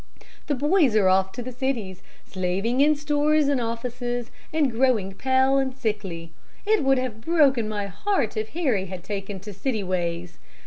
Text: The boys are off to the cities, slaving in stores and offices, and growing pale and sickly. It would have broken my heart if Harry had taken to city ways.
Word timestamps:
The 0.47 0.55
boys 0.55 0.95
are 0.95 1.07
off 1.09 1.31
to 1.33 1.43
the 1.43 1.51
cities, 1.51 2.01
slaving 2.25 2.81
in 2.81 2.95
stores 2.95 3.47
and 3.47 3.61
offices, 3.61 4.31
and 4.51 4.71
growing 4.71 5.13
pale 5.13 5.59
and 5.59 5.77
sickly. 5.77 6.31
It 6.65 6.83
would 6.83 6.97
have 6.97 7.21
broken 7.21 7.69
my 7.69 7.85
heart 7.85 8.35
if 8.35 8.49
Harry 8.49 8.87
had 8.87 9.03
taken 9.03 9.39
to 9.41 9.53
city 9.53 9.83
ways. 9.83 10.39